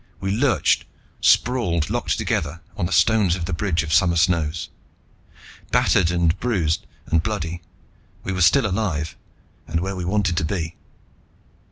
[0.19, 0.85] We lurched,
[1.21, 4.69] sprawled, locked together, on the stones of the Bridge of Summer Snows.
[5.69, 7.61] Battered, and bruised, and bloody,
[8.23, 9.15] we were still alive,
[9.67, 10.75] and where we wanted to be.